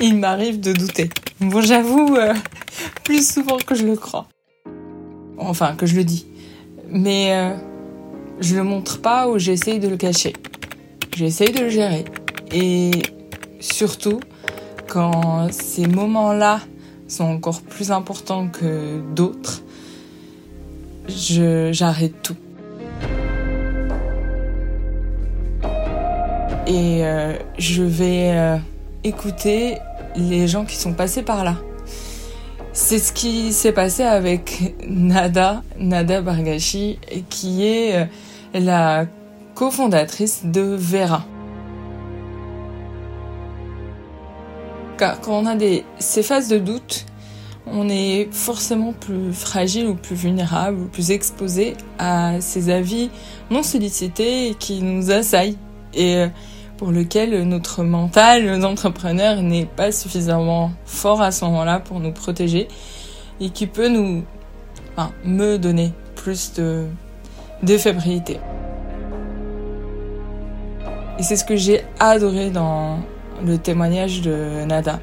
il 0.00 0.16
m'arrive 0.16 0.60
de 0.60 0.72
douter. 0.72 1.10
Bon, 1.40 1.60
j'avoue, 1.60 2.16
euh, 2.16 2.34
plus 3.04 3.26
souvent 3.26 3.56
que 3.58 3.74
je 3.74 3.84
le 3.86 3.96
crois. 3.96 4.28
Enfin, 5.38 5.74
que 5.74 5.86
je 5.86 5.96
le 5.96 6.04
dis. 6.04 6.26
Mais 6.88 7.34
euh, 7.34 7.56
je 8.40 8.56
le 8.56 8.62
montre 8.62 9.00
pas 9.00 9.28
ou 9.28 9.38
j'essaye 9.38 9.80
de 9.80 9.88
le 9.88 9.96
cacher. 9.96 10.32
J'essaye 11.16 11.52
de 11.52 11.60
le 11.60 11.68
gérer. 11.70 12.04
Et 12.52 12.90
surtout, 13.60 14.20
quand 14.88 15.48
ces 15.50 15.86
moments-là 15.86 16.60
sont 17.08 17.24
encore 17.24 17.62
plus 17.62 17.90
importants 17.90 18.48
que 18.48 19.00
d'autres, 19.14 19.62
j'arrête 21.08 22.14
tout. 22.22 22.36
Et 26.66 27.06
euh, 27.06 27.34
je 27.58 27.84
vais 27.84 28.32
euh, 28.32 28.56
écouter 29.04 29.78
les 30.16 30.48
gens 30.48 30.64
qui 30.64 30.76
sont 30.76 30.92
passés 30.92 31.22
par 31.22 31.44
là. 31.44 31.56
C'est 32.72 32.98
ce 32.98 33.12
qui 33.12 33.52
s'est 33.52 33.72
passé 33.72 34.02
avec 34.02 34.74
Nada, 34.86 35.62
Nada 35.78 36.20
Bargashi, 36.20 36.98
qui 37.30 37.66
est 37.66 37.96
euh, 37.96 38.04
la 38.52 39.06
cofondatrice 39.54 40.42
de 40.44 40.76
Vera. 40.78 41.24
Car 44.98 45.20
quand 45.20 45.38
on 45.38 45.46
a 45.46 45.54
des, 45.54 45.84
ces 45.98 46.22
phases 46.22 46.48
de 46.48 46.58
doute, 46.58 47.06
on 47.66 47.88
est 47.88 48.28
forcément 48.30 48.92
plus 48.92 49.32
fragile 49.32 49.86
ou 49.86 49.94
plus 49.94 50.14
vulnérable 50.14 50.82
ou 50.82 50.86
plus 50.86 51.10
exposé 51.10 51.74
à 51.98 52.40
ces 52.40 52.70
avis 52.70 53.10
non 53.50 53.62
sollicités 53.62 54.54
qui 54.58 54.82
nous 54.82 55.10
assaillent 55.10 55.58
et 55.94 56.16
euh, 56.16 56.28
pour 56.76 56.90
lequel 56.90 57.42
notre 57.48 57.82
mental 57.82 58.58
d'entrepreneur 58.60 59.42
n'est 59.42 59.66
pas 59.66 59.92
suffisamment 59.92 60.72
fort 60.84 61.22
à 61.22 61.30
ce 61.30 61.44
moment-là 61.46 61.80
pour 61.80 62.00
nous 62.00 62.12
protéger 62.12 62.68
et 63.40 63.50
qui 63.50 63.66
peut 63.66 63.88
nous, 63.88 64.24
enfin, 64.96 65.12
me 65.24 65.56
donner 65.56 65.92
plus 66.14 66.52
de, 66.54 66.86
de 67.62 67.78
fébrilité. 67.78 68.38
Et 71.18 71.22
c'est 71.22 71.36
ce 71.36 71.44
que 71.44 71.56
j'ai 71.56 71.82
adoré 71.98 72.50
dans 72.50 72.98
le 73.44 73.56
témoignage 73.56 74.20
de 74.20 74.64
Nada. 74.66 75.00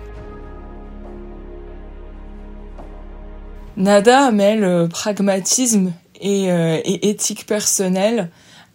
Nada 3.76 4.30
mêle 4.30 4.88
pragmatisme 4.89 5.92
et, 6.22 6.52
euh, 6.52 6.80
et 6.86 7.09
éthique 7.09 7.48
personnelle 7.48 8.30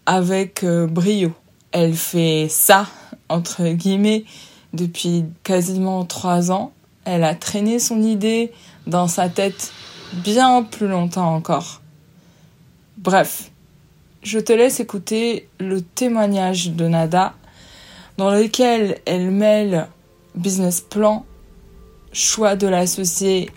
avec 0.07 0.65
euh, 0.65 0.89
brio. 0.89 1.33
Elle 1.73 1.95
fait 1.95 2.47
ça, 2.49 2.87
entre 3.29 3.69
guillemets, 3.69 4.25
depuis 4.73 5.25
quasiment 5.43 6.05
trois 6.05 6.51
ans. 6.51 6.73
Elle 7.05 7.25
a 7.25 7.35
traîné 7.35 7.79
son 7.79 8.03
idée 8.03 8.53
dans 8.87 9.09
sa 9.09 9.29
tête 9.29 9.73
bien 10.13 10.63
plus 10.63 10.89
longtemps 10.89 11.35
encore. 11.35 11.81
Bref, 12.97 13.51
je 14.23 14.39
te 14.39 14.53
laisse 14.53 14.81
écouter 14.81 15.49
le 15.61 15.81
témoignage 15.81 16.71
de 16.71 16.89
Nada 16.89 17.35
dans 18.17 18.31
lequel 18.31 18.99
elle 19.07 19.31
mêle 19.31 19.87
business 20.35 20.81
plan, 20.81 21.25
choix 22.13 22.57
de 22.57 22.67
l'associé 22.67 23.51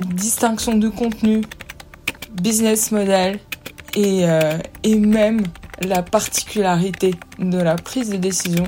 distinction 0.00 0.76
de 0.76 0.88
contenu, 0.88 1.42
business 2.32 2.90
model 2.90 3.38
et, 3.94 4.28
euh, 4.28 4.58
et 4.82 4.96
même 4.96 5.42
la 5.80 6.02
particularité 6.02 7.14
de 7.38 7.58
la 7.58 7.76
prise 7.76 8.10
de 8.10 8.16
décision 8.16 8.64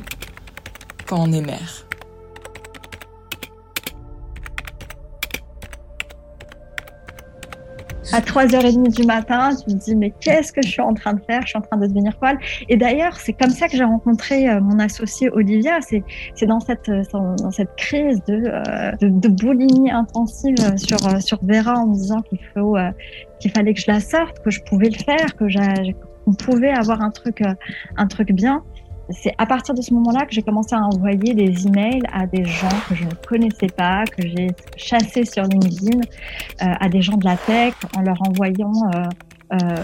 quand 1.06 1.18
on 1.20 1.32
est 1.32 1.40
mère. 1.40 1.86
à 8.12 8.20
3h30 8.20 8.94
du 8.94 9.04
matin, 9.04 9.50
tu 9.54 9.74
te 9.74 9.84
dis 9.84 9.94
mais 9.94 10.10
qu'est-ce 10.20 10.50
que 10.52 10.62
je 10.62 10.68
suis 10.68 10.80
en 10.80 10.94
train 10.94 11.12
de 11.14 11.20
faire? 11.20 11.42
Je 11.42 11.48
suis 11.48 11.58
en 11.58 11.60
train 11.60 11.76
de 11.76 11.86
devenir 11.86 12.14
folle. 12.18 12.38
Et 12.68 12.76
d'ailleurs, 12.76 13.16
c'est 13.18 13.34
comme 13.34 13.50
ça 13.50 13.68
que 13.68 13.76
j'ai 13.76 13.84
rencontré 13.84 14.48
euh, 14.48 14.60
mon 14.60 14.78
associé 14.78 15.28
Olivia. 15.30 15.80
C'est 15.80 16.46
dans 16.46 16.60
cette, 16.60 16.88
euh, 16.88 17.02
dans 17.12 17.50
cette 17.50 17.74
crise 17.76 18.22
de, 18.26 18.44
euh, 18.46 18.92
de, 19.00 19.28
boulimie 19.28 19.90
intensive 19.90 20.56
sur, 20.76 20.98
sur 21.20 21.38
Vera 21.42 21.74
en 21.74 21.88
me 21.88 21.94
disant 21.94 22.22
qu'il 22.22 22.40
faut 22.54 22.76
qu'il 23.40 23.50
fallait 23.50 23.74
que 23.74 23.80
je 23.80 23.90
la 23.90 24.00
sorte, 24.00 24.42
que 24.42 24.50
je 24.50 24.62
pouvais 24.62 24.88
le 24.88 24.98
faire, 24.98 25.36
que 25.36 25.48
qu'on 26.26 26.34
pouvait 26.34 26.72
avoir 26.72 27.00
un 27.00 27.10
truc, 27.10 27.42
un 27.96 28.06
truc 28.06 28.32
bien. 28.32 28.62
C'est 29.10 29.34
à 29.38 29.46
partir 29.46 29.74
de 29.74 29.82
ce 29.82 29.94
moment-là 29.94 30.26
que 30.26 30.34
j'ai 30.34 30.42
commencé 30.42 30.74
à 30.74 30.80
envoyer 30.80 31.32
des 31.32 31.66
emails 31.66 32.02
à 32.12 32.26
des 32.26 32.44
gens 32.44 32.68
que 32.88 32.94
je 32.96 33.04
ne 33.04 33.14
connaissais 33.26 33.68
pas, 33.68 34.04
que 34.04 34.26
j'ai 34.26 34.48
chassés 34.76 35.24
sur 35.24 35.44
LinkedIn, 35.44 36.00
euh, 36.00 36.64
à 36.80 36.88
des 36.88 37.02
gens 37.02 37.16
de 37.16 37.24
la 37.24 37.36
tech, 37.36 37.74
en 37.96 38.00
leur 38.00 38.20
envoyant, 38.28 38.72
euh, 38.94 39.04
euh, 39.52 39.76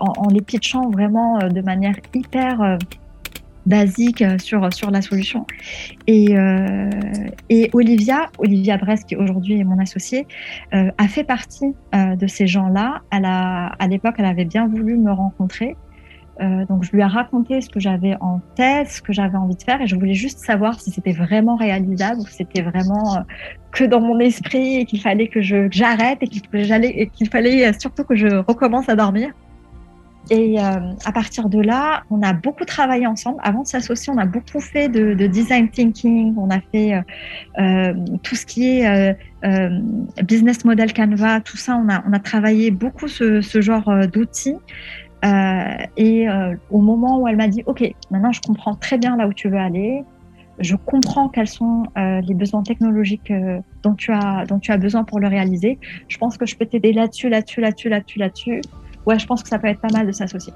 en, 0.00 0.28
les 0.28 0.42
pitchant 0.42 0.90
vraiment 0.90 1.38
de 1.38 1.60
manière 1.62 1.94
hyper 2.14 2.76
basique 3.68 4.24
sur 4.40 4.72
sur 4.72 4.90
la 4.90 5.02
solution. 5.02 5.46
Et, 6.06 6.34
et 7.50 7.70
Olivia, 7.72 8.30
Olivia 8.38 8.76
Brest, 8.76 9.08
qui 9.08 9.16
aujourd'hui 9.16 9.60
est 9.60 9.64
mon 9.64 9.78
associée, 9.78 10.26
a 10.72 11.08
fait 11.08 11.24
partie 11.24 11.74
de 11.92 12.26
ces 12.26 12.46
gens-là. 12.46 13.02
À 13.10 13.86
l'époque, 13.88 14.14
elle 14.18 14.24
avait 14.24 14.44
bien 14.44 14.66
voulu 14.66 14.96
me 14.96 15.12
rencontrer. 15.12 15.76
Euh, 16.40 16.64
donc 16.66 16.84
je 16.84 16.92
lui 16.92 17.00
ai 17.00 17.04
raconté 17.04 17.60
ce 17.60 17.68
que 17.68 17.80
j'avais 17.80 18.16
en 18.20 18.40
tête, 18.54 18.88
ce 18.88 19.02
que 19.02 19.12
j'avais 19.12 19.36
envie 19.36 19.56
de 19.56 19.62
faire, 19.62 19.82
et 19.82 19.88
je 19.88 19.96
voulais 19.96 20.14
juste 20.14 20.38
savoir 20.38 20.80
si 20.80 20.92
c'était 20.92 21.12
vraiment 21.12 21.56
réalisable 21.56 22.20
ou 22.20 22.26
si 22.26 22.34
c'était 22.34 22.62
vraiment 22.62 23.16
euh, 23.16 23.20
que 23.72 23.82
dans 23.82 24.00
mon 24.00 24.20
esprit 24.20 24.76
et 24.76 24.84
qu'il 24.84 25.00
fallait 25.00 25.26
que 25.26 25.40
j'arrête 25.40 26.18
et 26.20 26.28
qu'il 27.08 27.28
fallait 27.28 27.72
surtout 27.78 28.04
que 28.04 28.14
je 28.14 28.28
recommence 28.46 28.88
à 28.88 28.94
dormir. 28.94 29.30
Et 30.30 30.60
euh, 30.60 30.62
à 31.04 31.12
partir 31.12 31.48
de 31.48 31.60
là, 31.60 32.02
on 32.10 32.22
a 32.22 32.32
beaucoup 32.32 32.64
travaillé 32.64 33.06
ensemble. 33.06 33.38
Avant 33.42 33.62
de 33.62 33.66
s'associer, 33.66 34.12
on 34.14 34.18
a 34.18 34.26
beaucoup 34.26 34.60
fait 34.60 34.88
de, 34.88 35.14
de, 35.14 35.26
design 35.26 35.70
thinking. 35.70 36.34
On 36.36 36.50
a 36.50 36.60
fait 36.60 37.02
euh, 37.58 37.94
tout 38.22 38.36
ce 38.36 38.44
qui 38.44 38.68
est 38.68 39.16
euh, 39.44 39.80
business 40.22 40.64
model 40.64 40.92
Canva, 40.92 41.40
tout 41.40 41.56
ça. 41.56 41.76
On 41.76 41.88
a, 41.88 42.04
on 42.06 42.12
a 42.12 42.18
travaillé 42.18 42.70
beaucoup 42.70 43.08
ce, 43.08 43.40
genre 43.60 43.90
d'outils. 44.12 44.56
Euh, 45.24 45.76
et 45.96 46.28
euh, 46.28 46.54
au 46.70 46.80
moment 46.80 47.18
où 47.20 47.28
elle 47.28 47.36
m'a 47.36 47.48
dit, 47.48 47.62
OK, 47.66 47.82
maintenant 48.10 48.32
je 48.32 48.40
comprends 48.40 48.74
très 48.74 48.98
bien 48.98 49.16
là 49.16 49.26
où 49.26 49.32
tu 49.32 49.48
veux 49.48 49.58
aller, 49.58 50.04
je 50.60 50.76
comprends 50.76 51.28
quels 51.28 51.48
sont 51.48 51.84
euh, 51.96 52.20
les 52.20 52.34
besoins 52.34 52.62
technologiques 52.62 53.32
dont, 53.82 53.94
tu 53.94 54.12
as, 54.12 54.44
dont 54.46 54.58
tu 54.58 54.70
as 54.72 54.76
besoin 54.76 55.04
pour 55.04 55.20
le 55.20 55.28
réaliser, 55.28 55.78
je 56.08 56.18
pense 56.18 56.36
que 56.36 56.46
je 56.46 56.56
peux 56.56 56.66
t'aider 56.66 56.92
là-dessus, 56.92 57.28
là-dessus, 57.28 57.60
là-dessus, 57.60 57.88
là-dessus, 57.88 58.18
là-dessus. 58.18 58.60
Ouais, 59.08 59.18
je 59.18 59.26
pense 59.26 59.42
que 59.42 59.48
ça 59.48 59.58
peut 59.58 59.68
être 59.68 59.80
pas 59.80 59.88
mal 59.90 60.06
de 60.06 60.12
s'associer. 60.12 60.52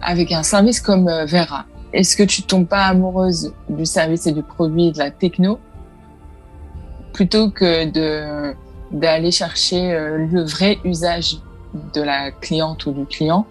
Avec 0.00 0.30
un 0.30 0.44
service 0.44 0.80
comme 0.80 1.10
Vera, 1.26 1.64
est-ce 1.92 2.16
que 2.16 2.22
tu 2.22 2.42
tombes 2.42 2.68
pas 2.68 2.84
amoureuse 2.84 3.52
du 3.68 3.86
service 3.86 4.28
et 4.28 4.32
du 4.32 4.44
produit 4.44 4.92
de 4.92 4.98
la 4.98 5.10
techno 5.10 5.58
plutôt 7.12 7.50
que 7.50 7.90
de 7.90 8.54
d'aller 8.92 9.32
chercher 9.32 9.92
euh, 9.92 10.26
le 10.30 10.44
vrai 10.44 10.78
usage 10.84 11.38
de 11.92 12.02
la 12.02 12.30
cliente 12.30 12.86
ou 12.86 12.92
du 12.92 13.04
client, 13.04 13.46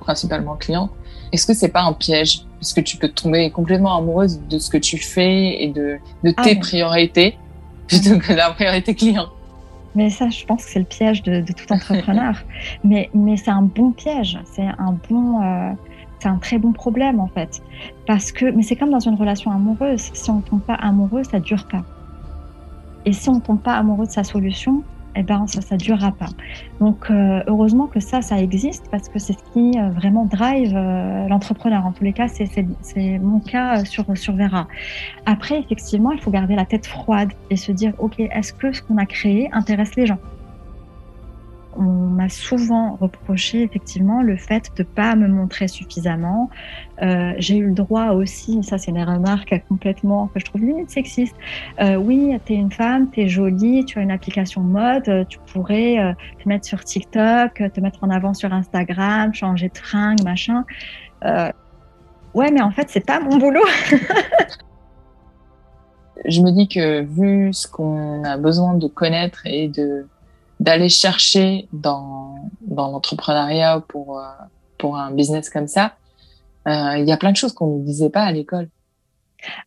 principalement 0.00 0.56
client? 0.56 0.90
Est-ce 1.30 1.46
que 1.46 1.54
c'est 1.54 1.68
pas 1.68 1.82
un 1.82 1.92
piège? 1.92 2.47
Parce 2.60 2.72
que 2.72 2.80
tu 2.80 2.96
peux 2.96 3.08
tomber 3.08 3.50
complètement 3.50 3.96
amoureuse 3.96 4.40
de 4.48 4.58
ce 4.58 4.70
que 4.70 4.78
tu 4.78 4.98
fais 4.98 5.62
et 5.62 5.68
de, 5.68 5.98
de 6.24 6.34
ah 6.36 6.42
tes 6.42 6.56
priorités 6.56 7.36
plutôt 7.86 8.18
que 8.18 8.32
de 8.32 8.36
la 8.38 8.50
priorité 8.50 8.94
client 8.94 9.28
mais 9.94 10.10
ça, 10.10 10.28
je 10.28 10.44
pense 10.44 10.64
que 10.64 10.70
c'est 10.70 10.78
le 10.78 10.84
piège 10.84 11.22
de, 11.22 11.40
de 11.40 11.52
tout 11.52 11.72
entrepreneur. 11.72 12.34
mais 12.84 13.10
mais 13.14 13.36
c'est 13.36 13.50
un 13.50 13.62
bon 13.62 13.90
piège. 13.90 14.38
C'est 14.44 14.62
un 14.78 14.96
bon. 15.08 15.42
Euh, 15.42 15.72
c'est 16.20 16.28
un 16.28 16.36
très 16.36 16.58
bon 16.58 16.72
problème 16.72 17.20
en 17.20 17.26
fait. 17.28 17.62
Parce 18.06 18.32
que, 18.32 18.44
mais 18.46 18.62
c'est 18.62 18.76
comme 18.76 18.90
dans 18.90 19.00
une 19.00 19.14
relation 19.14 19.50
amoureuse, 19.50 20.10
si 20.12 20.30
on 20.30 20.36
ne 20.36 20.42
tombe 20.42 20.60
pas 20.60 20.74
amoureux, 20.74 21.22
ça 21.24 21.40
dure 21.40 21.66
pas. 21.66 21.84
Et 23.04 23.12
si 23.12 23.28
on 23.28 23.36
ne 23.36 23.40
tombe 23.40 23.60
pas 23.60 23.74
amoureux 23.74 24.06
de 24.06 24.10
sa 24.10 24.24
solution, 24.24 24.82
eh 25.18 25.22
ben 25.24 25.46
ça, 25.46 25.60
ça 25.60 25.76
durera 25.76 26.12
pas. 26.12 26.28
Donc 26.80 27.10
euh, 27.10 27.42
heureusement 27.48 27.86
que 27.86 28.00
ça, 28.00 28.22
ça 28.22 28.40
existe 28.40 28.84
parce 28.90 29.08
que 29.08 29.18
c'est 29.18 29.32
ce 29.32 29.52
qui 29.52 29.78
euh, 29.78 29.90
vraiment 29.90 30.24
drive 30.24 30.72
euh, 30.76 31.26
l'entrepreneur. 31.28 31.84
En 31.84 31.92
tous 31.92 32.04
les 32.04 32.12
cas, 32.12 32.28
c'est 32.28 33.18
mon 33.18 33.40
cas 33.40 33.84
sur 33.84 34.04
sur 34.16 34.34
Vera. 34.34 34.68
Après, 35.26 35.58
effectivement, 35.58 36.12
il 36.12 36.20
faut 36.20 36.30
garder 36.30 36.54
la 36.54 36.64
tête 36.64 36.86
froide 36.86 37.32
et 37.50 37.56
se 37.56 37.72
dire, 37.72 37.92
ok, 37.98 38.20
est-ce 38.20 38.52
que 38.52 38.72
ce 38.72 38.80
qu'on 38.80 38.96
a 38.96 39.06
créé 39.06 39.48
intéresse 39.52 39.96
les 39.96 40.06
gens? 40.06 40.18
On 41.78 41.82
m'a 41.82 42.28
souvent 42.28 42.96
reproché 42.96 43.62
effectivement 43.62 44.20
le 44.20 44.36
fait 44.36 44.70
de 44.76 44.82
pas 44.82 45.14
me 45.14 45.28
montrer 45.28 45.68
suffisamment. 45.68 46.50
Euh, 47.02 47.32
j'ai 47.38 47.58
eu 47.58 47.66
le 47.68 47.74
droit 47.74 48.08
aussi, 48.08 48.62
ça 48.64 48.76
c'est 48.78 48.90
une 48.90 49.02
remarque 49.02 49.54
complètement 49.68 50.26
que 50.26 50.40
je 50.40 50.44
trouve 50.44 50.62
limite 50.62 50.90
sexiste. 50.90 51.36
Euh, 51.80 51.94
oui, 51.94 52.36
tu 52.44 52.54
es 52.54 52.56
une 52.56 52.72
femme, 52.72 53.10
tu 53.10 53.20
es 53.22 53.28
jolie, 53.28 53.84
tu 53.84 53.98
as 53.98 54.02
une 54.02 54.10
application 54.10 54.60
mode, 54.60 55.26
tu 55.28 55.38
pourrais 55.52 55.98
euh, 55.98 56.12
te 56.42 56.48
mettre 56.48 56.66
sur 56.66 56.82
TikTok, 56.82 57.62
te 57.72 57.80
mettre 57.80 58.02
en 58.02 58.10
avant 58.10 58.34
sur 58.34 58.52
Instagram, 58.52 59.32
changer 59.32 59.68
de 59.68 59.78
fringue, 59.78 60.22
machin. 60.24 60.64
Euh, 61.24 61.50
ouais, 62.34 62.50
mais 62.50 62.62
en 62.62 62.72
fait, 62.72 62.88
c'est 62.88 63.06
pas 63.06 63.20
mon 63.20 63.38
boulot. 63.38 63.64
je 66.24 66.40
me 66.40 66.50
dis 66.50 66.66
que 66.68 67.02
vu 67.02 67.52
ce 67.52 67.68
qu'on 67.68 68.24
a 68.24 68.36
besoin 68.36 68.74
de 68.74 68.88
connaître 68.88 69.42
et 69.46 69.68
de 69.68 70.06
d'aller 70.60 70.88
chercher 70.88 71.68
dans 71.72 72.50
dans 72.62 72.90
l'entrepreneuriat 72.90 73.82
pour 73.88 74.18
euh, 74.18 74.24
pour 74.78 74.96
un 74.96 75.10
business 75.10 75.50
comme 75.50 75.68
ça, 75.68 75.94
euh, 76.66 76.98
il 76.98 77.08
y 77.08 77.12
a 77.12 77.16
plein 77.16 77.32
de 77.32 77.36
choses 77.36 77.52
qu'on 77.52 77.78
ne 77.78 77.84
disait 77.84 78.10
pas 78.10 78.22
à 78.22 78.32
l'école. 78.32 78.68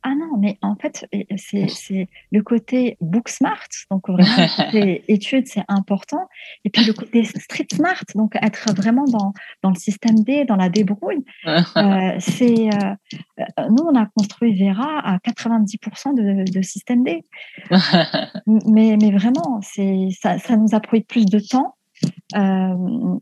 Ah 0.03 0.13
non, 0.15 0.37
mais 0.37 0.57
en 0.61 0.75
fait, 0.75 1.05
c'est 1.37 2.07
le 2.31 2.41
côté 2.41 2.97
book 3.01 3.29
smart, 3.29 3.67
donc 3.89 4.09
vraiment, 4.09 4.47
études, 5.07 5.47
c'est 5.47 5.63
important. 5.67 6.27
Et 6.65 6.69
puis 6.69 6.83
le 6.85 6.93
côté 6.93 7.23
street 7.23 7.67
smart, 7.73 8.03
donc 8.15 8.35
être 8.41 8.73
vraiment 8.75 9.05
dans, 9.05 9.33
dans 9.63 9.69
le 9.69 9.75
système 9.75 10.19
D, 10.23 10.45
dans 10.45 10.55
la 10.55 10.69
débrouille. 10.69 11.23
euh, 11.47 12.15
c'est 12.19 12.69
euh, 12.69 12.95
euh, 13.39 13.43
Nous, 13.69 13.83
on 13.83 13.95
a 13.95 14.07
construit 14.15 14.55
Vera 14.61 14.99
à 14.99 15.17
90% 15.17 16.15
de, 16.15 16.51
de, 16.51 16.61
système 16.61 17.03
D. 17.03 17.23
mais, 18.47 18.97
mais 19.01 19.11
vraiment, 19.11 19.61
ça, 19.61 20.37
ça 20.39 20.57
nous 20.57 20.75
a 20.75 20.79
pris 20.79 21.01
plus 21.01 21.25
de 21.25 21.39
temps. 21.39 21.75
Euh, 22.35 23.19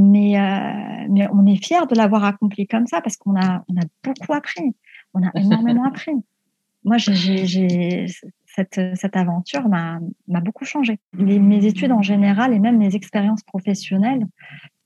mais, 0.00 0.38
euh, 0.38 1.06
mais 1.10 1.26
on 1.32 1.46
est 1.46 1.62
fiers 1.64 1.86
de 1.90 1.96
l'avoir 1.96 2.24
accompli 2.24 2.66
comme 2.66 2.86
ça 2.86 3.00
parce 3.00 3.16
qu'on 3.16 3.36
a, 3.36 3.64
on 3.68 3.76
a 3.76 3.84
beaucoup 4.04 4.32
appris. 4.32 4.74
On 5.14 5.22
a 5.22 5.30
énormément 5.34 5.84
appris. 5.88 6.12
Moi, 6.84 6.96
j'ai, 6.96 8.06
cette, 8.46 8.80
cette 8.94 9.16
aventure 9.16 9.68
m'a, 9.68 10.00
beaucoup 10.26 10.64
changé. 10.64 10.98
Les, 11.12 11.38
mes 11.38 11.66
études 11.66 11.92
en 11.92 12.02
général 12.02 12.54
et 12.54 12.58
même 12.58 12.78
mes 12.78 12.94
expériences 12.94 13.42
professionnelles, 13.42 14.26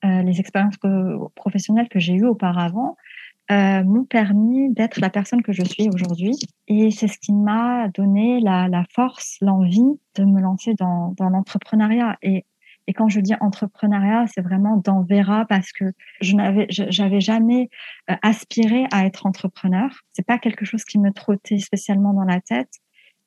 euh, 0.04 0.22
les 0.22 0.40
expériences 0.40 0.76
que, 0.78 1.28
professionnelles 1.34 1.88
que 1.88 2.00
j'ai 2.00 2.14
eues 2.14 2.26
auparavant, 2.26 2.96
euh, 3.50 3.84
m'ont 3.84 4.04
permis 4.04 4.72
d'être 4.72 5.00
la 5.00 5.10
personne 5.10 5.42
que 5.42 5.52
je 5.52 5.62
suis 5.62 5.88
aujourd'hui. 5.92 6.34
Et 6.69 6.90
c'est 6.90 7.08
ce 7.08 7.19
qui 7.19 7.32
m'a 7.32 7.88
donné 7.88 8.40
la, 8.40 8.69
la 8.69 8.84
force, 8.90 9.36
l'envie 9.40 10.00
de 10.14 10.24
me 10.24 10.40
lancer 10.40 10.74
dans, 10.74 11.12
dans 11.19 11.28
l'entrepreneuriat. 11.28 12.19
Et 12.22 12.44
et 12.87 12.94
quand 12.94 13.08
je 13.08 13.20
dis 13.20 13.34
entrepreneuriat, 13.40 14.26
c'est 14.26 14.40
vraiment 14.40 14.76
dans 14.76 15.02
Vera 15.02 15.44
parce 15.49 15.73
que 15.73 15.84
je 16.20 16.34
n'avais, 16.34 16.67
j'avais 16.69 17.20
jamais 17.20 17.69
euh, 18.11 18.14
aspiré 18.23 18.87
à 18.93 19.06
être 19.06 19.26
entrepreneur. 19.26 19.88
C'est 20.12 20.26
pas 20.26 20.38
quelque 20.38 20.64
chose 20.64 20.84
qui 20.84 20.99
me 20.99 21.12
trottait 21.12 21.58
spécialement 21.58 22.12
dans 22.12 22.25
la 22.25 22.40
tête. 22.40 22.73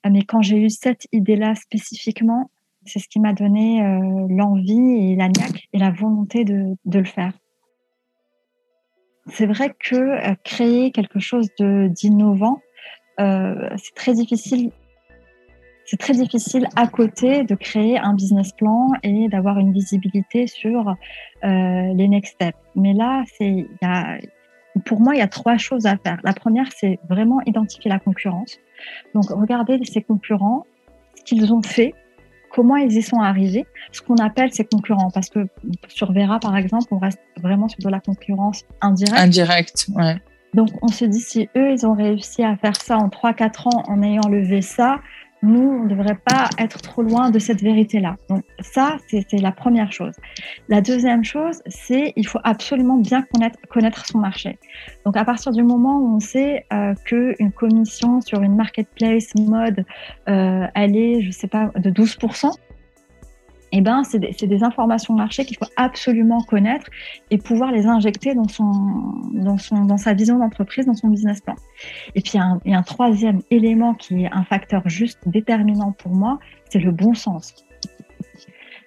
Euh, 0.04 0.10
mais 0.12 0.22
quand 0.22 0.42
j'ai 0.42 0.58
eu 0.58 0.68
cette 0.68 1.06
idée-là 1.12 1.54
spécifiquement, 1.54 2.50
c'est 2.84 2.98
ce 2.98 3.08
qui 3.08 3.18
m'a 3.18 3.32
donné 3.32 3.82
euh, 3.82 4.26
l'envie 4.28 5.12
et 5.12 5.16
la 5.16 5.28
niaque 5.28 5.68
et 5.72 5.78
la 5.78 5.90
volonté 5.90 6.44
de, 6.44 6.76
de 6.84 6.98
le 6.98 7.04
faire. 7.04 7.32
C'est 9.28 9.46
vrai 9.46 9.74
que 9.80 10.34
créer 10.44 10.92
quelque 10.92 11.18
chose 11.18 11.48
d'innovant, 11.58 12.60
c'est 13.18 13.94
très 13.96 14.14
difficile 14.14 14.70
c'est 15.86 15.98
très 15.98 16.14
difficile 16.14 16.66
à 16.74 16.88
côté 16.88 17.44
de 17.44 17.54
créer 17.54 17.98
un 17.98 18.14
business 18.14 18.52
plan 18.52 18.88
et 19.02 19.28
d'avoir 19.28 19.58
une 19.58 19.72
visibilité 19.72 20.48
sur 20.48 20.88
euh, 20.88 20.94
les 21.42 22.08
next 22.08 22.34
steps. 22.34 22.58
Mais 22.74 22.92
là, 22.92 23.22
c'est, 23.38 23.48
y 23.50 23.84
a, 23.84 24.18
pour 24.84 25.00
moi, 25.00 25.14
il 25.14 25.18
y 25.18 25.22
a 25.22 25.28
trois 25.28 25.56
choses 25.56 25.86
à 25.86 25.96
faire. 25.96 26.18
La 26.24 26.32
première, 26.32 26.66
c'est 26.76 26.98
vraiment 27.08 27.40
identifier 27.46 27.88
la 27.88 28.00
concurrence. 28.00 28.58
Donc, 29.14 29.26
regarder 29.30 29.78
ces 29.84 30.02
concurrents, 30.02 30.66
ce 31.14 31.22
qu'ils 31.22 31.52
ont 31.52 31.62
fait, 31.62 31.94
comment 32.50 32.76
ils 32.76 32.92
y 32.92 33.02
sont 33.02 33.20
arrivés, 33.20 33.64
ce 33.92 34.02
qu'on 34.02 34.16
appelle 34.16 34.52
ces 34.52 34.64
concurrents. 34.64 35.10
Parce 35.12 35.30
que 35.30 35.46
sur 35.86 36.12
Vera, 36.12 36.40
par 36.40 36.56
exemple, 36.56 36.86
on 36.90 36.98
reste 36.98 37.20
vraiment 37.40 37.68
sur 37.68 37.78
de 37.80 37.88
la 37.88 38.00
concurrence 38.00 38.64
indirecte. 38.80 39.20
Indirecte, 39.20 39.86
ouais. 39.94 40.16
Donc, 40.54 40.70
on 40.82 40.88
se 40.88 41.04
dit, 41.04 41.20
si 41.20 41.48
eux, 41.56 41.70
ils 41.70 41.86
ont 41.86 41.94
réussi 41.94 42.42
à 42.42 42.56
faire 42.56 42.76
ça 42.76 42.96
en 42.96 43.08
3-4 43.08 43.68
ans 43.68 43.82
en 43.88 44.02
ayant 44.02 44.26
levé 44.28 44.62
ça, 44.62 45.00
nous, 45.42 45.60
on 45.60 45.84
ne 45.84 45.88
devrait 45.88 46.18
pas 46.24 46.48
être 46.58 46.80
trop 46.80 47.02
loin 47.02 47.30
de 47.30 47.38
cette 47.38 47.62
vérité-là. 47.62 48.16
Donc 48.28 48.42
ça, 48.60 48.96
c'est 49.08 49.40
la 49.40 49.52
première 49.52 49.92
chose. 49.92 50.14
La 50.68 50.80
deuxième 50.80 51.24
chose, 51.24 51.62
c'est 51.66 52.12
il 52.16 52.26
faut 52.26 52.40
absolument 52.42 52.96
bien 52.96 53.24
connaître, 53.70 54.06
son 54.06 54.18
marché. 54.18 54.58
Donc 55.04 55.16
à 55.16 55.24
partir 55.24 55.52
du 55.52 55.62
moment 55.62 55.98
où 55.98 56.16
on 56.16 56.20
sait 56.20 56.64
euh, 56.72 56.94
qu'une 57.04 57.52
commission 57.52 58.20
sur 58.20 58.42
une 58.42 58.56
marketplace 58.56 59.34
mode, 59.34 59.84
euh, 60.28 60.66
elle 60.74 60.96
est, 60.96 61.22
je 61.22 61.30
sais 61.30 61.48
pas, 61.48 61.70
de 61.76 61.90
12%, 61.90 62.50
eh 63.72 63.80
ben, 63.80 64.04
c'est 64.04 64.18
des, 64.18 64.32
des, 64.32 64.64
informations 64.64 65.14
marché 65.14 65.44
qu'il 65.44 65.56
faut 65.56 65.70
absolument 65.76 66.40
connaître 66.42 66.86
et 67.30 67.38
pouvoir 67.38 67.72
les 67.72 67.86
injecter 67.86 68.34
dans, 68.34 68.48
son, 68.48 68.72
dans, 69.32 69.58
son, 69.58 69.84
dans 69.84 69.96
sa 69.96 70.14
vision 70.14 70.38
d'entreprise, 70.38 70.86
dans 70.86 70.94
son 70.94 71.08
business 71.08 71.40
plan. 71.40 71.56
Et 72.14 72.20
puis, 72.20 72.32
il 72.64 72.70
y, 72.70 72.74
a 72.74 72.78
un 72.78 72.82
troisième 72.82 73.40
élément 73.50 73.94
qui 73.94 74.24
est 74.24 74.32
un 74.32 74.44
facteur 74.44 74.82
juste 74.88 75.18
déterminant 75.26 75.92
pour 75.92 76.12
moi, 76.12 76.38
c'est 76.70 76.78
le 76.78 76.92
bon 76.92 77.14
sens. 77.14 77.54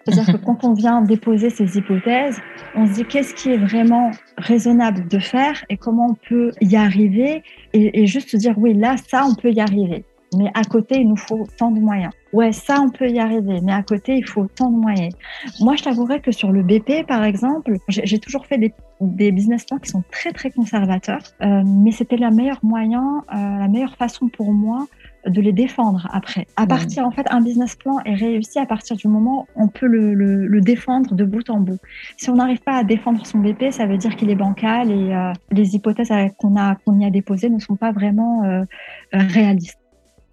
C'est-à-dire 0.05 0.33
que 0.33 0.45
quand 0.45 0.63
on 0.63 0.73
vient 0.73 1.01
déposer 1.01 1.49
ces 1.49 1.77
hypothèses, 1.77 2.39
on 2.73 2.87
se 2.87 2.93
dit 2.93 3.05
qu'est-ce 3.05 3.33
qui 3.33 3.51
est 3.51 3.57
vraiment 3.57 4.11
raisonnable 4.37 5.07
de 5.07 5.19
faire 5.19 5.63
et 5.69 5.77
comment 5.77 6.07
on 6.11 6.15
peut 6.15 6.51
y 6.61 6.75
arriver 6.75 7.43
et, 7.73 8.01
et 8.01 8.07
juste 8.07 8.29
se 8.29 8.37
dire 8.37 8.57
oui, 8.57 8.73
là, 8.73 8.95
ça, 8.97 9.25
on 9.25 9.35
peut 9.35 9.51
y 9.51 9.59
arriver 9.59 10.05
mais 10.35 10.51
à 10.53 10.63
côté, 10.63 10.99
il 10.99 11.07
nous 11.07 11.15
faut 11.15 11.47
tant 11.57 11.71
de 11.71 11.79
moyens. 11.79 12.13
Ouais, 12.31 12.51
ça, 12.51 12.79
on 12.81 12.89
peut 12.89 13.09
y 13.09 13.19
arriver, 13.19 13.59
mais 13.61 13.73
à 13.73 13.81
côté, 13.81 14.15
il 14.15 14.25
faut 14.25 14.45
tant 14.45 14.69
de 14.69 14.77
moyens. 14.77 15.13
Moi, 15.59 15.75
je 15.75 15.83
t'avouerais 15.83 16.19
que 16.19 16.31
sur 16.31 16.51
le 16.51 16.61
BP, 16.61 17.07
par 17.07 17.23
exemple, 17.23 17.77
j'ai 17.87 18.19
toujours 18.19 18.45
fait 18.45 18.59
des, 18.59 18.73
des, 19.01 19.31
business 19.31 19.65
plans 19.65 19.79
qui 19.79 19.89
sont 19.89 20.03
très, 20.11 20.31
très 20.31 20.51
conservateurs, 20.51 21.21
euh, 21.41 21.63
mais 21.65 21.91
c'était 21.91 22.17
le 22.17 22.29
meilleur 22.29 22.59
moyen, 22.61 23.23
euh, 23.33 23.35
la 23.35 23.67
meilleure 23.67 23.95
façon 23.95 24.27
pour 24.27 24.53
moi 24.53 24.87
de 25.25 25.41
les 25.41 25.51
défendre 25.51 26.07
après. 26.13 26.45
À 26.55 26.65
partir, 26.65 27.05
en 27.05 27.11
fait, 27.11 27.25
un 27.29 27.41
business 27.41 27.75
plan 27.75 27.99
est 28.05 28.13
réussi 28.13 28.57
à 28.57 28.65
partir 28.65 28.95
du 28.95 29.07
moment 29.09 29.47
où 29.55 29.63
on 29.63 29.67
peut 29.67 29.87
le, 29.87 30.13
le, 30.13 30.47
le 30.47 30.61
défendre 30.61 31.13
de 31.13 31.25
bout 31.25 31.49
en 31.49 31.59
bout. 31.59 31.79
Si 32.15 32.29
on 32.29 32.35
n'arrive 32.35 32.61
pas 32.61 32.77
à 32.77 32.83
défendre 32.85 33.25
son 33.25 33.39
BP, 33.39 33.71
ça 33.71 33.85
veut 33.85 33.97
dire 33.97 34.15
qu'il 34.15 34.29
est 34.29 34.35
bancal 34.35 34.89
et 34.91 35.13
euh, 35.13 35.33
les 35.51 35.75
hypothèses 35.75 36.11
qu'on 36.37 36.99
y 36.99 37.05
a 37.05 37.09
déposées 37.09 37.49
ne 37.49 37.59
sont 37.59 37.75
pas 37.75 37.91
vraiment 37.91 38.63
réalistes. 39.11 39.78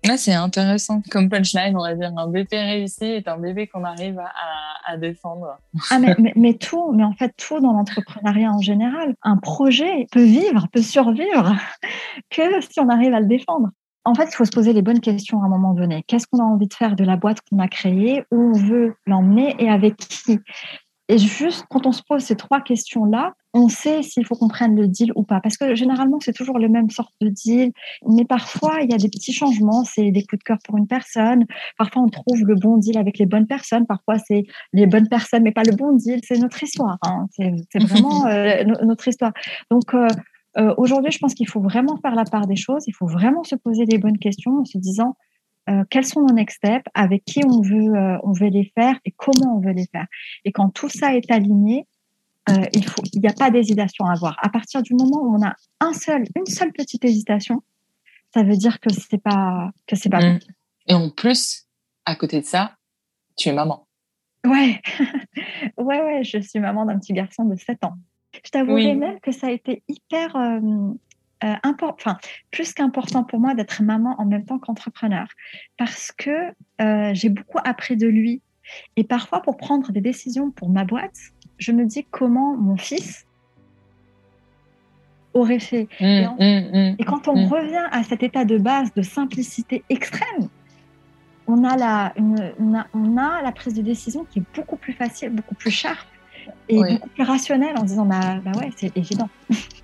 Ah, 0.09 0.17
c'est 0.17 0.35
intéressant 0.35 1.03
comme 1.11 1.29
punchline, 1.29 1.77
on 1.77 1.83
va 1.83 1.95
dire 1.95 2.13
un 2.17 2.29
bébé 2.29 2.61
réussi 2.61 3.05
est 3.05 3.29
un 3.29 3.39
bébé 3.39 3.67
qu'on 3.67 3.85
arrive 3.85 4.19
à, 4.19 4.97
défendre. 4.97 5.59
Ah 5.91 5.99
mais, 5.99 6.15
mais, 6.19 6.33
mais, 6.37 6.55
tout, 6.55 6.93
mais 6.93 7.03
en 7.03 7.13
fait 7.13 7.35
tout 7.37 7.61
dans 7.61 7.73
l'entrepreneuriat 7.73 8.53
en 8.53 8.61
général, 8.61 9.15
un 9.23 9.37
projet 9.37 10.07
peut 10.13 10.23
vivre, 10.23 10.69
peut 10.73 10.83
survivre 10.83 11.57
que 12.31 12.61
si 12.61 12.81
on 12.81 12.89
arrive 12.89 13.15
à 13.15 13.21
le 13.21 13.27
défendre. 13.27 13.71
En 14.05 14.15
fait, 14.15 14.29
il 14.31 14.37
faut 14.37 14.45
se 14.45 14.53
poser 14.53 14.73
les 14.73 14.83
bonnes 14.83 15.01
questions 15.01 15.43
à 15.43 15.47
un 15.47 15.49
moment 15.49 15.75
donné. 15.75 16.05
Qu'est-ce 16.07 16.29
qu'on 16.29 16.39
a 16.39 16.45
envie 16.45 16.69
de 16.69 16.75
faire 16.75 16.95
de 16.95 17.03
la 17.03 17.17
boîte 17.17 17.39
qu'on 17.51 17.59
a 17.59 17.67
créée? 17.67 18.23
Où 18.31 18.37
on 18.37 18.53
veut 18.53 18.95
l'emmener 19.05 19.57
et 19.59 19.69
avec 19.69 19.97
qui? 19.97 20.39
Et 21.09 21.19
juste 21.19 21.67
quand 21.71 21.87
on 21.87 21.93
se 21.93 22.03
pose 22.03 22.23
ces 22.23 22.37
trois 22.37 22.61
questions-là, 22.61 23.35
on 23.55 23.69
sait 23.69 24.03
s'il 24.03 24.27
faut 24.27 24.35
qu'on 24.35 24.49
prenne 24.49 24.75
le 24.75 24.89
deal 24.89 25.13
ou 25.15 25.23
pas. 25.23 25.41
Parce 25.41 25.57
que 25.57 25.75
généralement, 25.75 26.19
c'est 26.21 26.33
toujours 26.33 26.59
le 26.59 26.69
même 26.69 26.91
sorte 26.91 27.15
de 27.21 27.29
deal. 27.29 27.73
Mais 28.07 28.25
parfois, 28.25 28.79
il 28.83 28.91
y 28.91 28.95
a 28.95 28.99
des 28.99 29.09
petits 29.09 29.33
changements. 29.33 29.85
C'est 29.85 30.11
des 30.11 30.23
coups 30.23 30.41
de 30.41 30.45
cœur 30.45 30.59
pour 30.65 30.77
une 30.77 30.89
personne. 30.89 31.47
Parfois, 31.79 32.03
on 32.03 32.09
trouve 32.09 32.45
le 32.45 32.57
bon 32.57 32.77
deal 32.77 32.99
avec 32.99 33.19
les 33.19 33.27
bonnes 33.27 33.47
personnes. 33.47 33.87
Parfois, 33.87 34.19
c'est 34.19 34.45
les 34.73 34.87
bonnes 34.87 35.09
personnes, 35.09 35.45
mais 35.45 35.53
pas 35.53 35.63
le 35.63 35.77
bon 35.77 35.93
deal. 35.93 36.21
C'est 36.25 36.39
notre 36.39 36.63
histoire. 36.63 36.99
Hein. 37.03 37.27
C'est 37.31 37.79
vraiment 37.81 38.27
euh, 38.27 38.65
notre 38.83 39.07
histoire. 39.07 39.33
Donc, 39.71 39.95
euh, 39.95 40.09
euh, 40.59 40.75
aujourd'hui, 40.77 41.13
je 41.13 41.19
pense 41.19 41.35
qu'il 41.35 41.49
faut 41.49 41.61
vraiment 41.61 41.97
faire 41.99 42.15
la 42.15 42.25
part 42.25 42.47
des 42.47 42.57
choses. 42.57 42.85
Il 42.87 42.95
faut 42.95 43.07
vraiment 43.07 43.45
se 43.45 43.55
poser 43.55 43.85
les 43.85 43.99
bonnes 43.99 44.19
questions 44.19 44.59
en 44.61 44.65
se 44.65 44.79
disant 44.79 45.17
euh, 45.69 45.85
quels 45.91 46.05
sont 46.05 46.21
nos 46.21 46.33
next 46.33 46.59
steps, 46.59 46.85
avec 46.95 47.25
qui 47.25 47.41
on 47.45 47.61
veut, 47.61 47.95
euh, 47.95 48.19
on 48.23 48.33
veut 48.33 48.49
les 48.49 48.71
faire 48.75 48.99
et 49.05 49.11
comment 49.11 49.57
on 49.57 49.61
veut 49.61 49.73
les 49.73 49.87
faire? 49.87 50.07
Et 50.45 50.53
quand 50.53 50.71
tout 50.71 50.89
ça 50.89 51.15
est 51.17 51.31
aligné, 51.31 51.87
euh, 52.49 52.65
il 52.73 52.85
faut, 52.85 53.03
il 53.13 53.21
n'y 53.21 53.29
a 53.29 53.33
pas 53.33 53.51
d'hésitation 53.51 54.05
à 54.07 54.13
avoir. 54.13 54.37
À 54.41 54.49
partir 54.49 54.83
du 54.83 54.95
moment 54.95 55.23
où 55.23 55.37
on 55.37 55.45
a 55.45 55.55
un 55.81 55.93
seul, 55.93 56.25
une 56.37 56.47
seule 56.47 56.73
petite 56.73 57.05
hésitation, 57.05 57.63
ça 58.33 58.45
veut 58.45 58.57
dire 58.57 58.79
que 58.79 58.93
c'est 58.93 59.21
pas, 59.21 59.71
que 59.89 59.97
c'est 59.97 60.09
pas 60.09 60.21
mmh. 60.21 60.39
bon. 60.39 60.47
Et 60.89 60.95
en 60.95 61.11
plus, 61.11 61.67
à 62.05 62.15
côté 62.15 62.41
de 62.41 62.47
ça, 62.47 62.77
tu 63.37 63.49
es 63.49 63.53
maman. 63.53 63.89
Ouais, 64.47 64.81
ouais, 65.79 66.01
ouais, 66.01 66.23
je 66.23 66.39
suis 66.39 66.61
maman 66.61 66.85
d'un 66.85 66.99
petit 67.01 67.13
garçon 67.13 67.45
de 67.45 67.57
7 67.57 67.83
ans. 67.85 67.95
Je 68.45 68.51
t'avouerai 68.51 68.95
même 68.95 69.19
que 69.19 69.33
ça 69.33 69.49
a 69.49 69.51
été 69.51 69.83
hyper 69.89 70.37
euh, 71.45 71.55
plus 72.51 72.73
qu'important 72.73 73.25
pour 73.25 73.41
moi 73.41 73.55
d'être 73.55 73.83
maman 73.83 74.15
en 74.19 74.25
même 74.25 74.45
temps 74.45 74.59
qu'entrepreneur. 74.59 75.27
Parce 75.77 76.13
que 76.13 76.53
euh, 76.81 77.11
j'ai 77.15 77.29
beaucoup 77.29 77.59
appris 77.65 77.97
de 77.97 78.07
lui. 78.07 78.43
Et 78.97 79.05
parfois, 79.05 79.43
pour 79.43 79.57
prendre 79.57 79.93
des 79.93 80.01
décisions 80.01 80.51
pour 80.51 80.69
ma 80.69 80.85
boîte, 80.85 81.17
je 81.59 81.73
me 81.73 81.85
dis 81.85 82.05
comment 82.11 82.57
mon 82.57 82.77
fils 82.77 83.27
aurait 85.35 85.61
fait. 85.61 85.89
Mmh, 86.01 86.05
et, 86.05 86.27
mmh, 86.27 86.71
mmh, 86.73 86.97
et, 86.99 87.05
quand 87.05 87.29
on 87.29 87.47
revient 87.47 87.87
à 87.93 88.03
cet 88.03 88.23
état 88.23 88.45
de 88.45 88.59
base 88.59 88.93
de 88.95 89.03
simplicité 89.03 89.85
extrême, 89.89 90.49
on 91.47 91.63
a, 91.63 91.77
la, 91.77 92.13
une, 92.17 92.53
on 92.95 93.17
a, 93.17 93.43
la 93.43 93.53
prise 93.53 93.75
de 93.75 93.83
décision 93.83 94.25
qui 94.25 94.41
est 94.41 94.45
beaucoup 94.55 94.77
plus 94.77 94.95
facile, 94.95 95.31
beaucoup 95.31 95.55
plus 95.55 95.71
sharp 95.71 96.07
et 96.69 96.77
beaucoup 96.77 97.09
plus 97.09 97.23
rationnelle 97.23 97.77
en 97.79 97.83
disant 97.83 98.05
bah, 98.05 98.37
bah 98.45 98.53
ouais, 98.59 98.71
c'est 98.77 98.97
évident. 98.97 99.29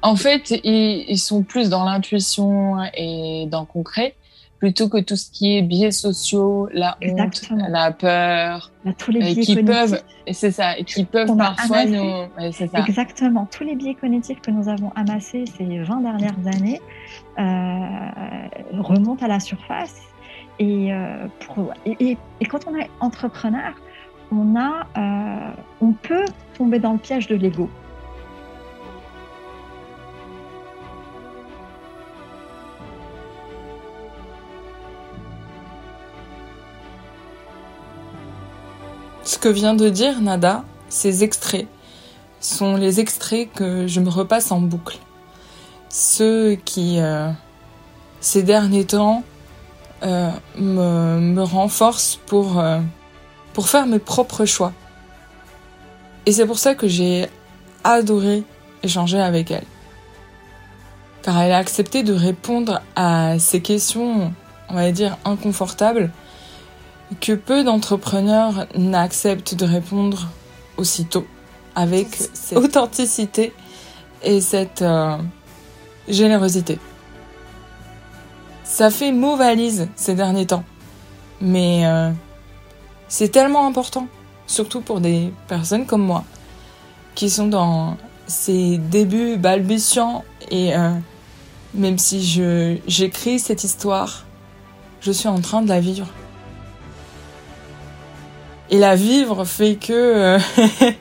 En 0.03 0.17
fait, 0.17 0.51
ils, 0.65 1.05
ils 1.09 1.19
sont 1.19 1.43
plus 1.43 1.69
dans 1.69 1.85
l'intuition 1.85 2.83
et 2.95 3.47
dans 3.51 3.61
le 3.61 3.67
concret 3.67 4.17
plutôt 4.63 4.89
que 4.89 4.99
tout 4.99 5.17
ce 5.17 5.29
qui 5.29 5.57
est 5.57 5.63
biais 5.63 5.91
sociaux, 5.91 6.69
la 6.73 6.97
honte, 7.03 7.51
la 7.51 7.91
peur, 7.91 8.71
tous 8.97 9.11
les 9.11 9.19
biais 9.19 9.43
qui 9.43 9.61
peuvent, 9.61 10.01
et 10.25 10.33
c'est 10.33 10.53
ça, 10.53 10.79
et 10.79 10.85
qui 10.85 11.05
peuvent 11.05 11.37
parfois 11.37 11.85
nous, 11.85 12.29
ça. 12.53 12.67
Exactement, 12.87 13.49
tous 13.51 13.65
les 13.65 13.75
biais 13.75 13.97
cognitifs 13.97 14.41
que 14.41 14.53
nous 14.53 14.69
avons 14.69 14.93
amassés 14.95 15.47
ces 15.59 15.65
20 15.65 16.03
dernières 16.03 16.47
années 16.47 16.81
euh, 17.41 18.79
remontent 18.79 19.25
à 19.25 19.29
la 19.29 19.41
surface. 19.41 20.01
Et, 20.61 20.93
euh, 20.93 21.27
pour, 21.41 21.73
et, 21.85 22.17
et, 22.41 22.47
quand 22.47 22.61
on 22.69 22.77
est 22.77 22.89
entrepreneur, 23.01 23.73
euh, 24.33 25.51
on 25.81 25.93
peut 25.93 26.25
tomber 26.57 26.79
dans 26.79 26.93
le 26.93 26.99
piège 26.99 27.27
de 27.27 27.37
l'ego. 27.37 27.69
Ce 39.23 39.39
que 39.39 39.49
vient 39.49 39.75
de 39.75 39.89
dire 39.89 40.21
Nada, 40.21 40.65
ces 40.89 41.25
extraits, 41.25 41.67
sont 42.41 42.77
les 42.77 43.01
extraits 43.01 43.53
que 43.53 43.87
je 43.87 44.01
me 44.01 44.09
repasse 44.09 44.51
en 44.51 44.61
boucle. 44.61 44.99
Ceux 45.89 46.57
qui, 46.65 46.99
euh, 47.01 47.31
ces 48.21 48.43
derniers 48.43 48.85
temps, 48.85 49.23
euh, 50.03 50.31
me, 50.59 51.43
renforcent 51.43 52.19
pour, 52.27 52.63
pour 53.53 53.69
faire 53.69 53.87
mes 53.87 53.99
propres 53.99 54.45
choix. 54.45 54.73
Et 56.27 56.33
c'est 56.33 56.47
pour 56.47 56.59
ça 56.59 56.75
que 56.75 56.89
j'ai 56.89 57.29
adoré 57.85 58.45
échanger 58.83 59.21
avec 59.21 59.51
elle. 59.51 59.65
Car 61.23 61.41
elle 61.41 61.53
a 61.53 61.59
accepté 61.59 62.03
de 62.03 62.13
répondre 62.13 62.83
à 62.97 63.39
ces 63.39 63.61
questions, 63.61 64.33
on 64.69 64.75
va 64.75 64.91
dire, 64.91 65.17
inconfortables 65.25 66.11
que 67.21 67.33
peu 67.33 67.65
d'entrepreneurs 67.65 68.67
n'acceptent 68.77 69.55
de 69.55 69.65
répondre 69.65 70.29
aussitôt 70.77 71.27
avec 71.75 72.09
cette 72.33 72.59
authenticité 72.59 73.53
et 74.23 74.41
cette 74.41 74.83
euh, 74.83 75.17
générosité. 76.09 76.79
Ça 78.65 78.91
fait 78.91 79.13
mot 79.13 79.37
valise 79.37 79.89
ces 79.97 80.15
derniers 80.15 80.47
temps, 80.47 80.65
mais 81.41 81.87
euh, 81.87 82.11
c'est 83.13 83.29
tellement 83.29 83.67
important, 83.67 84.07
surtout 84.47 84.81
pour 84.81 85.03
des 85.03 85.35
personnes 85.47 85.85
comme 85.85 86.01
moi, 86.01 86.25
qui 87.15 87.29
sont 87.29 87.47
dans 87.47 87.99
ces 88.27 88.79
débuts 88.79 89.37
balbutiants 89.37 90.25
et 90.51 90.75
euh, 90.75 90.95
même 91.75 91.99
si 91.99 92.23
j'écris 92.87 93.39
cette 93.39 93.65
histoire, 93.65 94.25
je 95.03 95.13
suis 95.13 95.29
en 95.29 95.43
train 95.43 95.61
de 95.61 95.69
la 95.69 95.79
vivre. 95.79 96.07
Et 98.71 98.79
la 98.79 98.97
vivre 98.97 99.45
fait 99.45 99.77
que 99.77 99.93
euh, 99.93 100.39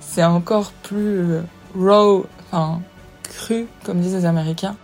c'est 0.00 0.24
encore 0.24 0.72
plus 0.82 1.34
euh, 1.34 1.42
raw, 1.78 2.24
enfin 2.50 2.80
cru, 3.22 3.66
comme 3.84 4.00
disent 4.00 4.14
les 4.14 4.24
Américains, 4.24 4.76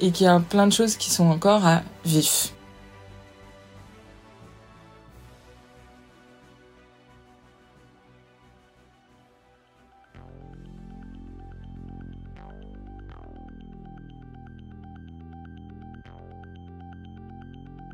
et 0.00 0.10
qu'il 0.10 0.26
y 0.26 0.28
a 0.28 0.38
plein 0.38 0.66
de 0.66 0.72
choses 0.74 0.96
qui 0.96 1.08
sont 1.08 1.30
encore 1.30 1.66
à 1.66 1.80
vif. 2.04 2.52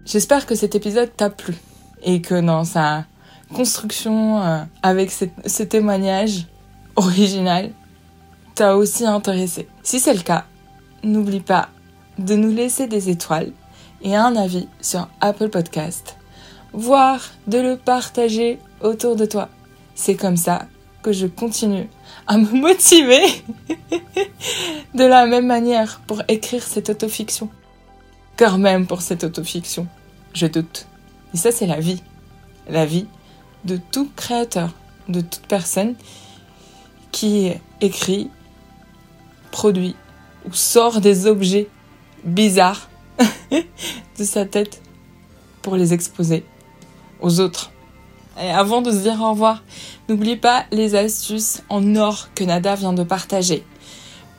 J'espère 0.06 0.46
que 0.46 0.54
cet 0.54 0.76
épisode 0.76 1.10
t'a 1.16 1.30
plu 1.30 1.56
et 2.04 2.22
que 2.22 2.40
dans 2.40 2.62
sa 2.62 3.06
construction 3.52 4.40
euh, 4.40 4.62
avec 4.80 5.10
ce 5.10 5.62
témoignage 5.64 6.46
original 6.94 7.72
t'a 8.54 8.76
aussi 8.76 9.04
intéressé. 9.04 9.66
Si 9.82 9.98
c'est 9.98 10.14
le 10.14 10.20
cas, 10.20 10.44
n'oublie 11.02 11.40
pas 11.40 11.70
de 12.18 12.36
nous 12.36 12.52
laisser 12.52 12.86
des 12.86 13.10
étoiles 13.10 13.50
et 14.00 14.14
un 14.14 14.36
avis 14.36 14.68
sur 14.80 15.08
Apple 15.20 15.48
Podcast, 15.48 16.16
voire 16.72 17.20
de 17.48 17.58
le 17.58 17.76
partager 17.76 18.60
autour 18.82 19.16
de 19.16 19.26
toi. 19.26 19.48
C'est 19.96 20.14
comme 20.14 20.36
ça 20.36 20.66
que 21.02 21.10
je 21.12 21.26
continue 21.26 21.88
à 22.28 22.38
me 22.38 22.52
motiver 22.60 23.24
de 24.94 25.04
la 25.04 25.26
même 25.26 25.46
manière 25.46 26.00
pour 26.06 26.22
écrire 26.28 26.62
cette 26.62 26.90
autofiction. 26.90 27.50
Car 28.36 28.58
même 28.58 28.86
pour 28.86 29.00
cette 29.00 29.24
autofiction, 29.24 29.88
je 30.36 30.46
doute. 30.46 30.86
Et 31.32 31.38
ça, 31.38 31.50
c'est 31.50 31.66
la 31.66 31.80
vie. 31.80 32.02
La 32.68 32.84
vie 32.84 33.06
de 33.64 33.78
tout 33.78 34.10
créateur, 34.14 34.70
de 35.08 35.22
toute 35.22 35.46
personne 35.46 35.94
qui 37.10 37.52
écrit, 37.80 38.30
produit 39.50 39.96
ou 40.44 40.52
sort 40.52 41.00
des 41.00 41.26
objets 41.26 41.68
bizarres 42.24 42.90
de 43.50 44.24
sa 44.24 44.44
tête 44.44 44.82
pour 45.62 45.76
les 45.76 45.94
exposer 45.94 46.44
aux 47.20 47.40
autres. 47.40 47.72
Et 48.38 48.50
avant 48.50 48.82
de 48.82 48.90
se 48.90 48.98
dire 48.98 49.18
au 49.22 49.30
revoir, 49.30 49.64
n'oublie 50.08 50.36
pas 50.36 50.66
les 50.70 50.94
astuces 50.94 51.62
en 51.70 51.96
or 51.96 52.28
que 52.34 52.44
Nada 52.44 52.74
vient 52.74 52.92
de 52.92 53.04
partager 53.04 53.64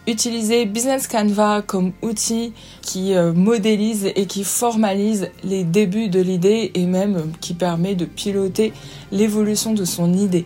utiliser 0.07 0.65
Business 0.65 1.07
Canva 1.07 1.61
comme 1.61 1.91
outil 2.01 2.53
qui 2.81 3.13
euh, 3.13 3.33
modélise 3.33 4.09
et 4.15 4.25
qui 4.25 4.45
formalise 4.45 5.29
les 5.43 5.65
débuts 5.65 6.07
de 6.07 6.21
l'idée 6.21 6.71
et 6.73 6.85
même 6.85 7.33
qui 7.41 7.53
permet 7.53 7.93
de 7.93 8.05
piloter 8.05 8.73
l'évolution 9.11 9.73
de 9.73 9.83
son 9.83 10.13
idée. 10.13 10.45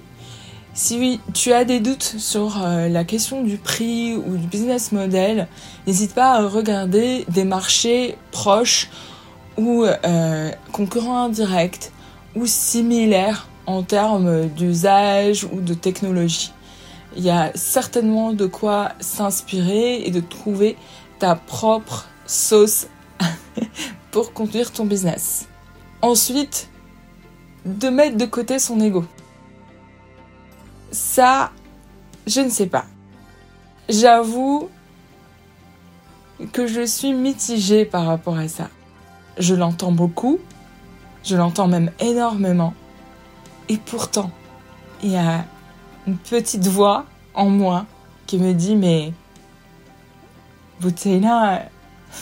Si 0.73 1.19
tu 1.33 1.53
as 1.53 1.63
des 1.63 1.79
doutes 1.79 2.15
sur 2.17 2.63
euh, 2.63 2.89
la 2.89 3.03
question 3.03 3.43
du 3.43 3.57
prix 3.57 4.15
ou 4.15 4.37
du 4.37 4.47
business 4.47 4.91
model, 4.91 5.47
n'hésite 5.85 6.15
pas 6.15 6.33
à 6.33 6.47
regarder 6.47 7.25
des 7.29 7.43
marchés 7.43 8.15
proches 8.31 8.89
ou 9.57 9.83
euh, 9.83 10.51
concurrents 10.71 11.25
indirects 11.25 11.91
ou 12.35 12.47
similaires 12.47 13.47
en 13.67 13.83
termes 13.83 14.47
d'usage 14.47 15.43
ou 15.43 15.61
de 15.61 15.75
technologie 15.75 16.51
il 17.15 17.23
y 17.23 17.29
a 17.29 17.51
certainement 17.55 18.33
de 18.33 18.45
quoi 18.45 18.93
s'inspirer 18.99 20.03
et 20.03 20.11
de 20.11 20.19
trouver 20.19 20.77
ta 21.19 21.35
propre 21.35 22.07
sauce 22.25 22.87
pour 24.11 24.33
conduire 24.33 24.71
ton 24.71 24.85
business. 24.85 25.47
Ensuite, 26.01 26.69
de 27.65 27.89
mettre 27.89 28.17
de 28.17 28.25
côté 28.25 28.59
son 28.59 28.79
ego. 28.79 29.05
Ça, 30.91 31.51
je 32.27 32.41
ne 32.41 32.49
sais 32.49 32.67
pas. 32.67 32.85
J'avoue 33.89 34.69
que 36.53 36.65
je 36.65 36.85
suis 36.85 37.13
mitigée 37.13 37.85
par 37.85 38.05
rapport 38.05 38.37
à 38.37 38.47
ça. 38.47 38.69
Je 39.37 39.53
l'entends 39.53 39.91
beaucoup, 39.91 40.39
je 41.23 41.35
l'entends 41.35 41.67
même 41.67 41.91
énormément. 41.99 42.73
Et 43.69 43.77
pourtant, 43.77 44.31
il 45.03 45.11
y 45.11 45.17
a 45.17 45.45
une 46.07 46.17
petite 46.17 46.67
voix 46.67 47.05
en 47.33 47.49
moi 47.49 47.85
qui 48.27 48.37
me 48.37 48.53
dit 48.53 48.75
mais 48.75 49.13
Boutena, 50.79 51.69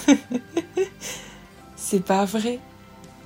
c'est 1.76 2.04
pas 2.04 2.26
vrai. 2.26 2.60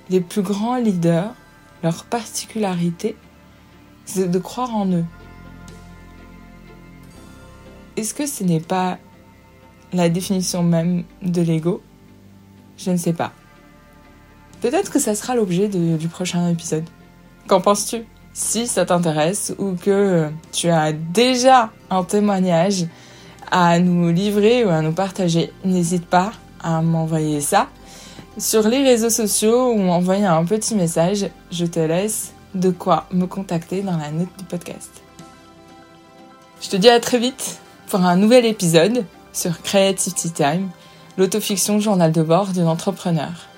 Les 0.10 0.22
plus 0.22 0.41
grands 0.41 0.75
leaders, 0.75 1.33
leur 1.81 2.03
particularité, 2.05 3.15
c'est 4.05 4.29
de 4.29 4.39
croire 4.39 4.75
en 4.75 4.86
eux. 4.88 5.05
Est-ce 7.95 8.13
que 8.13 8.25
ce 8.25 8.43
n'est 8.43 8.60
pas 8.60 9.00
la 9.91 10.10
définition 10.10 10.62
même 10.62 11.03
de 11.22 11.41
l'ego? 11.41 11.81
Je 12.77 12.91
ne 12.91 12.98
sais 12.98 13.13
pas. 13.13 13.31
Peut-être 14.62 14.91
que 14.91 15.00
ça 15.00 15.15
sera 15.15 15.36
l'objet 15.36 15.67
du 15.67 16.07
prochain 16.07 16.48
épisode. 16.50 16.86
Qu'en 17.48 17.62
penses-tu? 17.62 18.03
Si 18.33 18.67
ça 18.67 18.85
t'intéresse 18.85 19.53
ou 19.57 19.73
que 19.73 20.29
tu 20.51 20.69
as 20.69 20.91
déjà 20.91 21.69
un 21.89 22.03
témoignage 22.03 22.85
à 23.51 23.79
nous 23.79 24.11
livrer 24.11 24.65
ou 24.65 24.69
à 24.69 24.81
nous 24.81 24.93
partager, 24.93 25.53
n'hésite 25.63 26.05
pas 26.05 26.31
à 26.61 26.81
m'envoyer 26.81 27.41
ça 27.41 27.67
sur 28.37 28.67
les 28.67 28.83
réseaux 28.83 29.11
sociaux 29.11 29.71
ou 29.71 29.77
m'envoyer 29.77 30.25
un 30.25 30.43
petit 30.45 30.75
message. 30.75 31.27
Je 31.51 31.65
te 31.65 31.79
laisse 31.79 32.33
de 32.55 32.71
quoi 32.71 33.05
me 33.11 33.25
contacter 33.27 33.81
dans 33.81 33.97
la 33.97 34.11
note 34.11 34.29
du 34.37 34.43
podcast. 34.45 35.03
Je 36.61 36.69
te 36.69 36.75
dis 36.75 36.89
à 36.89 36.99
très 36.99 37.19
vite 37.19 37.59
pour 37.87 38.01
un 38.01 38.15
nouvel 38.15 38.45
épisode 38.45 39.05
sur 39.33 39.61
Creativity 39.61 40.31
Time, 40.31 40.69
l'autofiction 41.17 41.79
journal 41.79 42.11
de 42.11 42.23
bord 42.23 42.47
d'un 42.47 42.67
entrepreneur. 42.67 43.52